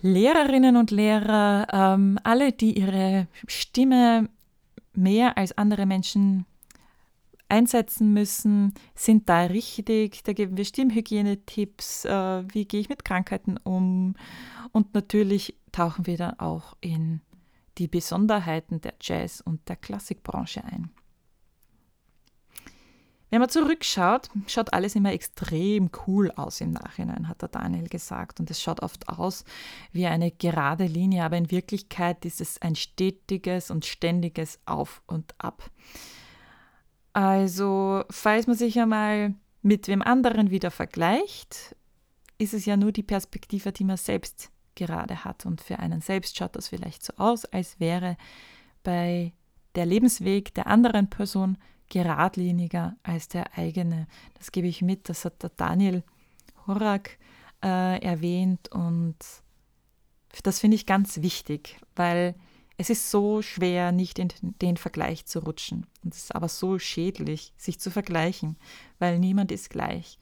Lehrerinnen 0.00 0.76
und 0.76 0.90
Lehrer, 0.92 1.66
ähm, 1.72 2.18
alle, 2.22 2.52
die 2.52 2.78
ihre 2.78 3.26
Stimme 3.48 4.28
mehr 4.92 5.36
als 5.36 5.58
andere 5.58 5.86
Menschen 5.86 6.46
einsetzen 7.54 8.12
müssen, 8.12 8.74
sind 8.94 9.28
da 9.28 9.42
richtig. 9.42 10.22
Da 10.24 10.32
geben 10.32 10.56
wir 10.56 10.64
Stimmhygienetipps, 10.64 12.04
äh, 12.04 12.44
wie 12.52 12.64
gehe 12.64 12.80
ich 12.80 12.88
mit 12.88 13.04
Krankheiten 13.04 13.58
um. 13.58 14.14
Und 14.72 14.94
natürlich 14.94 15.56
tauchen 15.70 16.06
wir 16.06 16.16
dann 16.16 16.38
auch 16.40 16.76
in 16.80 17.20
die 17.78 17.88
Besonderheiten 17.88 18.80
der 18.80 18.94
Jazz- 19.00 19.40
und 19.40 19.68
der 19.68 19.76
Klassikbranche 19.76 20.64
ein. 20.64 20.90
Wenn 23.30 23.40
man 23.40 23.48
zurückschaut, 23.48 24.30
schaut 24.46 24.72
alles 24.72 24.94
immer 24.94 25.12
extrem 25.12 25.90
cool 26.06 26.30
aus 26.32 26.60
im 26.60 26.70
Nachhinein, 26.70 27.28
hat 27.28 27.42
der 27.42 27.48
Daniel 27.48 27.88
gesagt. 27.88 28.38
Und 28.38 28.50
es 28.50 28.62
schaut 28.62 28.80
oft 28.80 29.08
aus 29.08 29.44
wie 29.90 30.06
eine 30.06 30.30
gerade 30.30 30.86
Linie, 30.86 31.24
aber 31.24 31.36
in 31.36 31.50
Wirklichkeit 31.50 32.24
ist 32.24 32.40
es 32.40 32.62
ein 32.62 32.76
stetiges 32.76 33.70
und 33.72 33.84
ständiges 33.84 34.60
Auf 34.66 35.02
und 35.06 35.34
Ab. 35.38 35.68
Also, 37.14 38.04
falls 38.10 38.46
man 38.46 38.56
sich 38.56 38.78
einmal 38.78 39.34
mit 39.62 39.88
wem 39.88 40.02
anderen 40.02 40.50
wieder 40.50 40.70
vergleicht, 40.70 41.74
ist 42.38 42.54
es 42.54 42.66
ja 42.66 42.76
nur 42.76 42.92
die 42.92 43.02
Perspektive, 43.04 43.72
die 43.72 43.84
man 43.84 43.96
selbst 43.96 44.50
gerade 44.74 45.24
hat. 45.24 45.46
Und 45.46 45.60
für 45.60 45.78
einen 45.78 46.00
selbst 46.00 46.36
schaut 46.36 46.56
das 46.56 46.68
vielleicht 46.68 47.02
so 47.04 47.12
aus, 47.16 47.44
als 47.46 47.80
wäre 47.80 48.16
bei 48.82 49.32
der 49.76 49.86
Lebensweg 49.86 50.52
der 50.54 50.66
anderen 50.66 51.08
Person 51.08 51.56
geradliniger 51.88 52.96
als 53.02 53.28
der 53.28 53.56
eigene. 53.56 54.06
Das 54.34 54.52
gebe 54.52 54.66
ich 54.66 54.82
mit, 54.82 55.08
das 55.08 55.24
hat 55.24 55.42
der 55.42 55.50
Daniel 55.50 56.02
Horak 56.66 57.18
äh, 57.62 58.02
erwähnt 58.02 58.68
und 58.72 59.16
das 60.42 60.58
finde 60.58 60.74
ich 60.74 60.86
ganz 60.86 61.22
wichtig, 61.22 61.78
weil 61.94 62.34
es 62.76 62.90
ist 62.90 63.10
so 63.10 63.40
schwer, 63.42 63.92
nicht 63.92 64.18
in 64.18 64.28
den 64.60 64.76
Vergleich 64.76 65.26
zu 65.26 65.40
rutschen. 65.40 65.86
Und 66.02 66.14
es 66.14 66.24
ist 66.24 66.34
aber 66.34 66.48
so 66.48 66.78
schädlich, 66.78 67.52
sich 67.56 67.78
zu 67.78 67.90
vergleichen, 67.90 68.56
weil 68.98 69.18
niemand 69.18 69.52
ist 69.52 69.70
gleich. 69.70 70.18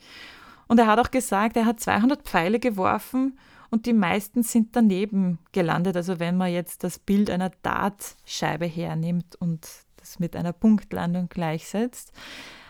Und 0.68 0.78
er 0.78 0.86
hat 0.86 0.98
auch 0.98 1.10
gesagt, 1.10 1.56
er 1.56 1.66
hat 1.66 1.80
200 1.80 2.22
Pfeile 2.22 2.58
geworfen 2.58 3.38
und 3.70 3.86
die 3.86 3.94
meisten 3.94 4.42
sind 4.42 4.76
daneben 4.76 5.38
gelandet. 5.52 5.96
Also 5.96 6.20
wenn 6.20 6.36
man 6.36 6.52
jetzt 6.52 6.84
das 6.84 6.98
Bild 6.98 7.30
einer 7.30 7.50
Dartscheibe 7.62 8.66
hernimmt 8.66 9.36
und 9.36 9.66
das 9.96 10.18
mit 10.18 10.36
einer 10.36 10.52
Punktlandung 10.52 11.28
gleichsetzt. 11.28 12.12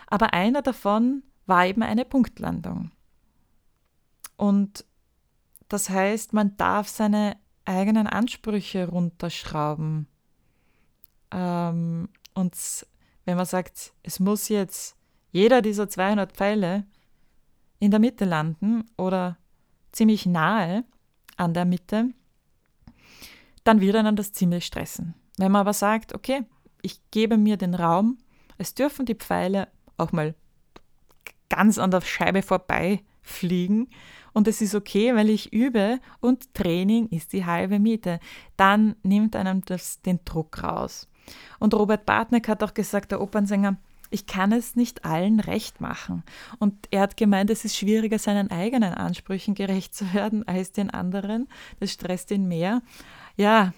Aber 0.07 0.33
einer 0.33 0.61
davon 0.61 1.23
war 1.45 1.65
eben 1.65 1.83
eine 1.83 2.05
Punktlandung. 2.05 2.91
Und 4.37 4.85
das 5.67 5.89
heißt, 5.89 6.33
man 6.33 6.55
darf 6.55 6.87
seine 6.87 7.35
eigenen 7.65 8.07
Ansprüche 8.07 8.87
runterschrauben. 8.87 10.07
Ähm, 11.31 12.09
und 12.33 12.87
wenn 13.25 13.37
man 13.37 13.45
sagt, 13.45 13.93
es 14.03 14.19
muss 14.19 14.49
jetzt 14.49 14.95
jeder 15.31 15.61
dieser 15.61 15.89
200 15.89 16.31
Pfeile 16.31 16.85
in 17.79 17.91
der 17.91 17.99
Mitte 17.99 18.25
landen 18.25 18.85
oder 18.97 19.37
ziemlich 19.91 20.25
nahe 20.25 20.83
an 21.37 21.53
der 21.53 21.65
Mitte, 21.65 22.09
dann 23.63 23.81
wird 23.81 23.95
einen 23.95 24.15
das 24.15 24.33
ziemlich 24.33 24.65
stressen. 24.65 25.15
Wenn 25.37 25.51
man 25.51 25.61
aber 25.61 25.73
sagt, 25.73 26.13
okay, 26.13 26.43
ich 26.81 26.99
gebe 27.11 27.37
mir 27.37 27.57
den 27.57 27.75
Raum, 27.75 28.17
es 28.57 28.73
dürfen 28.73 29.05
die 29.05 29.15
Pfeile 29.15 29.67
auch 29.97 30.11
mal 30.11 30.35
ganz 31.49 31.77
an 31.77 31.91
der 31.91 32.01
Scheibe 32.01 32.41
vorbei 32.41 33.03
fliegen 33.21 33.89
und 34.33 34.47
es 34.47 34.61
ist 34.61 34.75
okay, 34.75 35.15
weil 35.15 35.29
ich 35.29 35.53
übe 35.53 35.99
und 36.19 36.53
Training 36.53 37.07
ist 37.09 37.33
die 37.33 37.45
halbe 37.45 37.79
Miete. 37.79 38.19
Dann 38.57 38.95
nimmt 39.03 39.35
einem 39.35 39.63
das 39.65 40.01
den 40.01 40.19
Druck 40.25 40.63
raus. 40.63 41.07
Und 41.59 41.73
Robert 41.73 42.05
Bartneck 42.05 42.47
hat 42.47 42.63
auch 42.63 42.73
gesagt, 42.73 43.11
der 43.11 43.21
Opernsänger, 43.21 43.77
ich 44.09 44.27
kann 44.27 44.51
es 44.51 44.75
nicht 44.75 45.05
allen 45.05 45.39
recht 45.39 45.81
machen. 45.81 46.23
Und 46.59 46.87
er 46.91 47.01
hat 47.01 47.17
gemeint, 47.17 47.49
es 47.49 47.63
ist 47.63 47.77
schwieriger, 47.77 48.19
seinen 48.19 48.51
eigenen 48.51 48.93
Ansprüchen 48.93 49.55
gerecht 49.55 49.95
zu 49.95 50.13
werden 50.13 50.47
als 50.47 50.71
den 50.71 50.89
anderen. 50.89 51.47
Das 51.79 51.91
stresst 51.91 52.29
ihn 52.31 52.47
mehr. 52.47 52.81
Ja, 53.37 53.73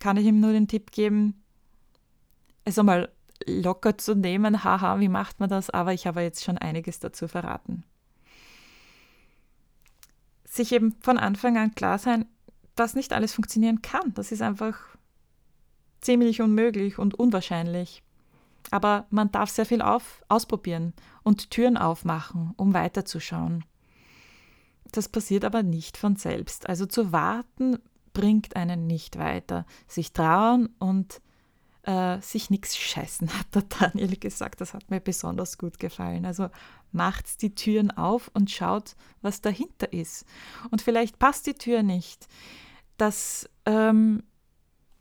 kann 0.00 0.16
ich 0.16 0.26
ihm 0.26 0.40
nur 0.40 0.52
den 0.52 0.68
Tipp 0.68 0.90
geben, 0.90 1.42
es 2.64 2.78
einmal 2.78 3.10
locker 3.46 3.96
zu 3.96 4.14
nehmen. 4.14 4.64
Haha, 4.64 5.00
wie 5.00 5.08
macht 5.08 5.40
man 5.40 5.48
das? 5.48 5.70
Aber 5.70 5.94
ich 5.94 6.06
habe 6.06 6.22
jetzt 6.22 6.44
schon 6.44 6.58
einiges 6.58 7.00
dazu 7.00 7.28
verraten 7.28 7.84
sich 10.50 10.72
eben 10.72 10.96
von 11.00 11.16
Anfang 11.16 11.56
an 11.56 11.74
klar 11.74 11.98
sein, 11.98 12.26
dass 12.74 12.94
nicht 12.94 13.12
alles 13.12 13.32
funktionieren 13.32 13.82
kann. 13.82 14.12
Das 14.14 14.32
ist 14.32 14.42
einfach 14.42 14.76
ziemlich 16.00 16.42
unmöglich 16.42 16.98
und 16.98 17.14
unwahrscheinlich. 17.14 18.02
Aber 18.70 19.06
man 19.10 19.30
darf 19.30 19.50
sehr 19.50 19.64
viel 19.64 19.80
auf, 19.80 20.22
ausprobieren 20.28 20.92
und 21.22 21.50
Türen 21.50 21.76
aufmachen, 21.76 22.52
um 22.56 22.74
weiterzuschauen. 22.74 23.64
Das 24.92 25.08
passiert 25.08 25.44
aber 25.44 25.62
nicht 25.62 25.96
von 25.96 26.16
selbst. 26.16 26.68
Also 26.68 26.84
zu 26.84 27.12
warten 27.12 27.78
bringt 28.12 28.56
einen 28.56 28.86
nicht 28.88 29.18
weiter. 29.18 29.66
Sich 29.86 30.12
trauen 30.12 30.68
und 30.80 31.20
äh, 31.90 32.20
sich 32.20 32.50
nichts 32.50 32.76
scheißen, 32.78 33.28
hat 33.38 33.54
der 33.54 33.62
Daniel 33.62 34.16
gesagt. 34.16 34.60
Das 34.60 34.74
hat 34.74 34.90
mir 34.90 35.00
besonders 35.00 35.58
gut 35.58 35.80
gefallen. 35.80 36.24
Also 36.24 36.48
macht 36.92 37.42
die 37.42 37.54
Türen 37.54 37.90
auf 37.90 38.30
und 38.32 38.50
schaut, 38.50 38.94
was 39.22 39.40
dahinter 39.40 39.92
ist. 39.92 40.24
Und 40.70 40.82
vielleicht 40.82 41.18
passt 41.18 41.46
die 41.46 41.54
Tür 41.54 41.82
nicht. 41.82 42.28
Das 42.96 43.48
ähm, 43.66 44.22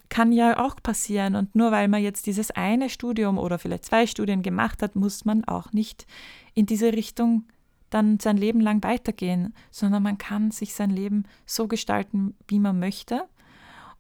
kann 0.10 0.32
ja 0.32 0.66
auch 0.66 0.78
passieren. 0.82 1.36
Und 1.36 1.56
nur 1.56 1.72
weil 1.72 1.88
man 1.88 2.02
jetzt 2.02 2.26
dieses 2.26 2.50
eine 2.50 2.90
Studium 2.90 3.38
oder 3.38 3.60
vielleicht 3.60 3.86
zwei 3.86 4.08
Studien 4.08 4.42
gemacht 4.42 4.82
hat, 4.82 4.96
muss 4.96 5.26
man 5.26 5.44
auch 5.46 5.72
nicht 5.74 6.08
in 6.56 6.66
diese 6.66 6.94
Richtung 6.94 7.46
dann 7.92 8.20
sein 8.20 8.38
Leben 8.38 8.62
lang 8.62 8.84
weitergehen, 8.84 9.54
sondern 9.70 10.04
man 10.04 10.18
kann 10.18 10.52
sich 10.52 10.74
sein 10.74 10.92
Leben 10.92 11.26
so 11.46 11.68
gestalten, 11.68 12.36
wie 12.48 12.60
man 12.60 12.80
möchte 12.80 13.28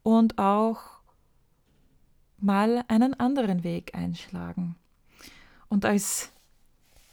und 0.03 0.38
auch 0.38 0.99
mal 2.41 2.84
einen 2.88 3.13
anderen 3.19 3.63
Weg 3.63 3.96
einschlagen. 3.96 4.75
Und 5.67 5.86
als 5.86 6.31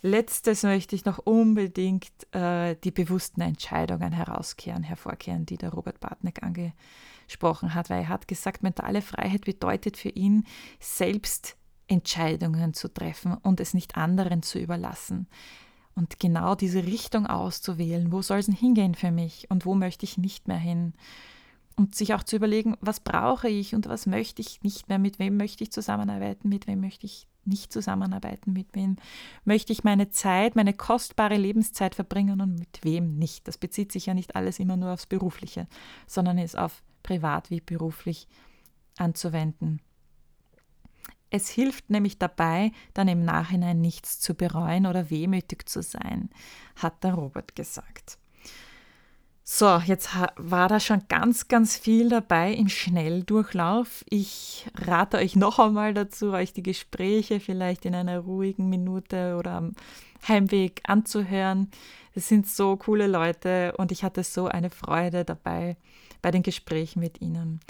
letztes 0.02 0.62
möchte 0.62 0.94
ich 0.94 1.04
noch 1.04 1.18
unbedingt 1.18 2.10
äh, 2.32 2.76
die 2.82 2.90
bewussten 2.90 3.40
Entscheidungen 3.40 4.12
herauskehren, 4.12 4.82
hervorkehren, 4.82 5.46
die 5.46 5.58
der 5.58 5.70
Robert 5.70 6.00
Bartneck 6.00 6.42
angesprochen 6.42 7.74
hat, 7.74 7.90
weil 7.90 8.02
er 8.02 8.08
hat 8.08 8.28
gesagt, 8.28 8.62
mentale 8.62 9.02
Freiheit 9.02 9.44
bedeutet 9.44 9.96
für 9.96 10.10
ihn, 10.10 10.44
selbst 10.80 11.56
Entscheidungen 11.88 12.74
zu 12.74 12.88
treffen 12.88 13.34
und 13.34 13.60
es 13.60 13.74
nicht 13.74 13.96
anderen 13.96 14.42
zu 14.42 14.58
überlassen. 14.58 15.28
Und 15.94 16.20
genau 16.20 16.54
diese 16.54 16.84
Richtung 16.84 17.26
auszuwählen, 17.26 18.12
wo 18.12 18.20
soll 18.20 18.38
es 18.38 18.46
hingehen 18.46 18.94
für 18.94 19.10
mich 19.10 19.50
und 19.50 19.64
wo 19.64 19.74
möchte 19.74 20.04
ich 20.04 20.18
nicht 20.18 20.46
mehr 20.46 20.58
hin 20.58 20.92
und 21.76 21.94
sich 21.94 22.14
auch 22.14 22.22
zu 22.22 22.36
überlegen, 22.36 22.76
was 22.80 23.00
brauche 23.00 23.48
ich 23.48 23.74
und 23.74 23.88
was 23.88 24.06
möchte 24.06 24.40
ich 24.40 24.62
nicht 24.62 24.88
mehr, 24.88 24.98
mit 24.98 25.18
wem 25.18 25.36
möchte 25.36 25.62
ich 25.62 25.70
zusammenarbeiten, 25.70 26.48
mit 26.48 26.66
wem 26.66 26.80
möchte 26.80 27.06
ich 27.06 27.28
nicht 27.44 27.72
zusammenarbeiten, 27.72 28.52
mit 28.52 28.74
wem 28.74 28.96
möchte 29.44 29.72
ich 29.72 29.84
meine 29.84 30.10
Zeit, 30.10 30.56
meine 30.56 30.72
kostbare 30.72 31.36
Lebenszeit 31.36 31.94
verbringen 31.94 32.40
und 32.40 32.58
mit 32.58 32.80
wem 32.82 33.18
nicht. 33.18 33.46
Das 33.46 33.58
bezieht 33.58 33.92
sich 33.92 34.06
ja 34.06 34.14
nicht 34.14 34.34
alles 34.34 34.58
immer 34.58 34.76
nur 34.76 34.92
aufs 34.92 35.06
Berufliche, 35.06 35.68
sondern 36.06 36.38
ist 36.38 36.58
auf 36.58 36.82
privat 37.02 37.50
wie 37.50 37.60
beruflich 37.60 38.26
anzuwenden. 38.98 39.80
Es 41.30 41.48
hilft 41.48 41.90
nämlich 41.90 42.18
dabei, 42.18 42.72
dann 42.94 43.08
im 43.08 43.24
Nachhinein 43.24 43.80
nichts 43.80 44.20
zu 44.20 44.34
bereuen 44.34 44.86
oder 44.86 45.10
wehmütig 45.10 45.68
zu 45.68 45.82
sein, 45.82 46.30
hat 46.76 47.04
der 47.04 47.14
Robert 47.14 47.54
gesagt. 47.54 48.18
So, 49.48 49.80
jetzt 49.86 50.08
war 50.34 50.68
da 50.68 50.80
schon 50.80 51.02
ganz, 51.08 51.46
ganz 51.46 51.76
viel 51.76 52.08
dabei 52.08 52.52
im 52.52 52.68
Schnelldurchlauf. 52.68 54.04
Ich 54.10 54.66
rate 54.74 55.18
euch 55.18 55.36
noch 55.36 55.60
einmal 55.60 55.94
dazu, 55.94 56.32
euch 56.32 56.52
die 56.52 56.64
Gespräche 56.64 57.38
vielleicht 57.38 57.84
in 57.84 57.94
einer 57.94 58.18
ruhigen 58.18 58.68
Minute 58.68 59.36
oder 59.38 59.52
am 59.52 59.74
Heimweg 60.26 60.82
anzuhören. 60.88 61.70
Es 62.16 62.26
sind 62.26 62.48
so 62.48 62.76
coole 62.76 63.06
Leute 63.06 63.72
und 63.76 63.92
ich 63.92 64.02
hatte 64.02 64.24
so 64.24 64.48
eine 64.48 64.68
Freude 64.68 65.24
dabei 65.24 65.76
bei 66.22 66.32
den 66.32 66.42
Gesprächen 66.42 66.98
mit 66.98 67.20
ihnen. 67.20 67.60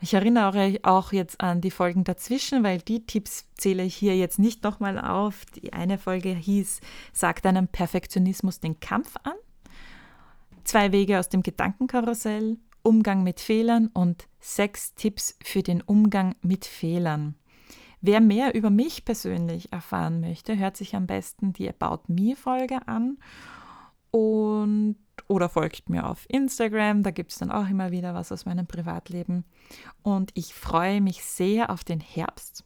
Ich 0.00 0.14
erinnere 0.14 0.58
euch 0.58 0.84
auch 0.86 1.12
jetzt 1.12 1.42
an 1.42 1.60
die 1.60 1.70
Folgen 1.70 2.04
dazwischen, 2.04 2.64
weil 2.64 2.78
die 2.78 3.04
Tipps 3.04 3.44
zähle 3.58 3.82
ich 3.82 3.94
hier 3.94 4.16
jetzt 4.16 4.38
nicht 4.38 4.64
nochmal 4.64 4.98
auf. 4.98 5.44
Die 5.54 5.74
eine 5.74 5.98
Folge 5.98 6.30
hieß, 6.30 6.80
sagt 7.12 7.44
einem 7.44 7.68
Perfektionismus 7.68 8.58
den 8.58 8.80
Kampf 8.80 9.16
an. 9.22 9.34
Zwei 10.66 10.90
Wege 10.90 11.20
aus 11.20 11.28
dem 11.28 11.44
Gedankenkarussell, 11.44 12.58
Umgang 12.82 13.22
mit 13.22 13.38
Fehlern 13.38 13.86
und 13.86 14.26
sechs 14.40 14.96
Tipps 14.96 15.38
für 15.40 15.62
den 15.62 15.80
Umgang 15.80 16.34
mit 16.42 16.64
Fehlern. 16.64 17.36
Wer 18.00 18.20
mehr 18.20 18.52
über 18.52 18.68
mich 18.68 19.04
persönlich 19.04 19.72
erfahren 19.72 20.20
möchte, 20.20 20.58
hört 20.58 20.76
sich 20.76 20.96
am 20.96 21.06
besten 21.06 21.52
die 21.52 21.68
About 21.68 22.12
Me 22.12 22.34
Folge 22.34 22.80
an 22.88 23.18
und 24.10 24.96
oder 25.28 25.48
folgt 25.48 25.88
mir 25.88 26.04
auf 26.04 26.26
Instagram, 26.28 27.04
da 27.04 27.12
gibt 27.12 27.30
es 27.30 27.38
dann 27.38 27.52
auch 27.52 27.68
immer 27.68 27.92
wieder 27.92 28.14
was 28.14 28.32
aus 28.32 28.44
meinem 28.44 28.66
Privatleben. 28.66 29.44
Und 30.02 30.32
ich 30.34 30.52
freue 30.52 31.00
mich 31.00 31.22
sehr 31.22 31.70
auf 31.70 31.84
den 31.84 32.00
Herbst, 32.00 32.64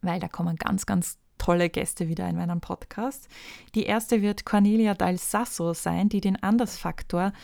weil 0.00 0.20
da 0.20 0.28
kommen 0.28 0.54
ganz, 0.54 0.86
ganz 0.86 1.18
tolle 1.44 1.68
Gäste 1.68 2.08
wieder 2.08 2.26
in 2.26 2.36
meinem 2.36 2.62
Podcast. 2.62 3.28
Die 3.74 3.84
erste 3.84 4.22
wird 4.22 4.46
Cornelia 4.46 4.94
Dal 4.94 5.18
Sasso 5.18 5.74
sein, 5.74 6.08
die 6.08 6.22
den 6.22 6.42
Andersfaktor 6.42 7.34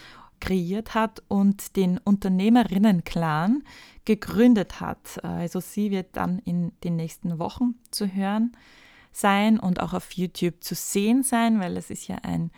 kreiert 0.41 0.95
hat 0.95 1.23
und 1.29 1.77
den 1.77 1.99
Unternehmerinnen-Clan 1.99 3.63
gegründet 4.07 4.81
hat. 4.81 5.23
Also 5.23 5.61
sie 5.61 5.91
wird 5.91 6.17
dann 6.17 6.39
in 6.39 6.73
den 6.83 6.97
nächsten 6.97 7.39
Wochen 7.39 7.75
zu 7.91 8.07
hören 8.07 8.57
sein 9.13 9.61
und 9.61 9.81
auch 9.81 9.93
auf 9.93 10.13
YouTube 10.13 10.65
zu 10.65 10.75
sehen 10.75 11.23
sein, 11.23 11.61
weil 11.61 11.77
es 11.77 11.91
ist 11.91 12.09
ja 12.09 12.17
ein, 12.23 12.51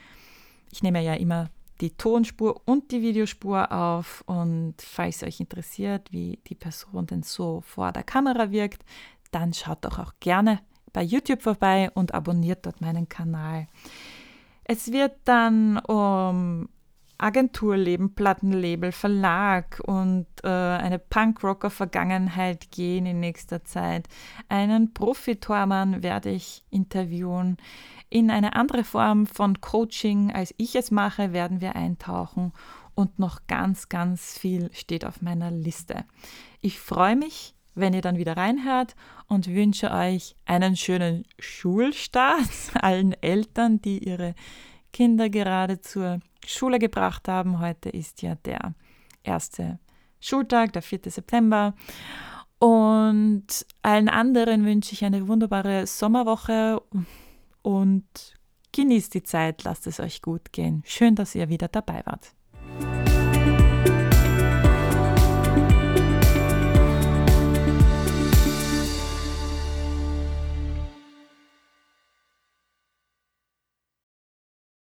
ich 0.71 0.85
nehme 0.85 1.03
ja 1.03 1.15
immer 1.15 1.51
die 1.81 1.91
Tonspur 1.91 2.63
und 2.67 2.93
die 2.93 3.03
Videospur 3.03 3.73
auf 3.73 4.23
und 4.27 4.75
falls 4.79 5.25
euch 5.25 5.41
interessiert, 5.41 6.13
wie 6.13 6.39
die 6.47 6.55
Person 6.55 7.07
denn 7.07 7.25
so 7.25 7.63
vor 7.63 7.91
der 7.91 8.05
Kamera 8.05 8.53
wirkt, 8.53 8.85
dann 9.33 9.53
schaut 9.53 9.85
doch 9.85 9.99
auch 9.99 10.13
gerne 10.21 10.61
bei 10.93 11.03
YouTube 11.03 11.43
vorbei 11.43 11.91
und 11.95 12.15
abonniert 12.15 12.67
dort 12.67 12.81
meinen 12.81 13.09
Kanal. 13.09 13.67
Es 14.65 14.93
wird 14.93 15.13
dann 15.25 15.79
um 15.79 16.69
Agenturleben, 17.23 18.15
Plattenlabel, 18.15 18.91
Verlag 18.91 19.81
und 19.87 20.27
äh, 20.43 20.49
eine 20.49 20.99
Punkrocker-Vergangenheit 20.99 22.73
gehen 22.73 23.07
in 23.07 23.21
nächster 23.21 23.65
Zeit. 23.65 24.09
Einen 24.49 24.93
Profitormann 24.93 26.03
werde 26.03 26.31
ich 26.31 26.65
interviewen. 26.71 27.59
In 28.11 28.31
eine 28.31 28.57
andere 28.57 28.83
Form 28.83 29.27
von 29.27 29.61
Coaching, 29.61 30.33
als 30.33 30.53
ich 30.59 30.75
es 30.75 30.91
mache, 30.91 31.33
werden 31.33 31.61
wir 31.61 31.77
eintauchen 31.77 32.53
und 32.95 33.21
noch 33.21 33.47
ganz, 33.47 33.89
ganz 33.89 34.37
viel 34.37 34.71
steht 34.73 35.05
auf 35.05 35.23
meiner 35.23 35.51
Liste. 35.51 36.05
Ich 36.61 36.81
freue 36.81 37.17
mich 37.17 37.55
wenn 37.75 37.95
ihr 37.95 38.01
dann 38.01 38.19
wieder 38.19 38.37
reinhört 38.37 38.95
und 39.29 39.49
wünsche 39.49 39.91
euch 39.91 40.37
einen 40.45 40.77
schönen 40.77 41.25
Schulstart 41.39 42.49
allen 42.75 43.13
Eltern, 43.23 43.81
die 43.81 43.99
ihre 43.99 44.35
Kinder 44.93 45.31
gerade 45.31 45.81
zur 45.81 46.21
Schule 46.47 46.79
gebracht 46.79 47.29
haben. 47.29 47.61
Heute 47.61 47.89
ist 47.89 48.23
ja 48.23 48.35
der 48.35 48.75
erste 49.23 49.79
Schultag, 50.21 50.73
der 50.73 50.83
4. 50.83 51.01
September. 51.07 51.75
Und 52.59 53.67
allen 53.83 54.09
anderen 54.09 54.65
wünsche 54.65 54.93
ich 54.93 55.05
eine 55.05 55.27
wunderbare 55.27 55.87
Sommerwoche 55.87 56.81
und 57.63 58.05
genießt 58.73 59.15
die 59.15 59.23
Zeit, 59.23 59.65
lasst 59.65 59.87
es 59.87 59.99
euch 59.99 60.23
gut 60.23 60.53
gehen. 60.53 60.83
Schön, 60.87 61.17
dass 61.17 61.35
ihr 61.35 61.49
wieder 61.49 61.69
dabei 61.69 62.03
wart. 62.05 62.35